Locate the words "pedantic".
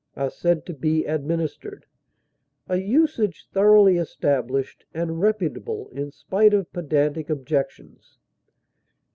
6.73-7.29